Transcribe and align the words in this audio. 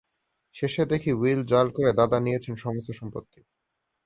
শেষে 0.55 0.83
দেখি 0.85 1.11
উইল 1.13 1.41
জাল 1.43 1.67
করে 1.69 1.91
দাদা 1.93 2.17
নিয়েছেন 2.19 2.53
সমস্ত 2.55 2.89
সম্পত্তি। 2.91 3.39